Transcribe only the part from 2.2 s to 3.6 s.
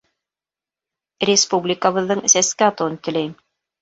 сәскә атыуын теләйем!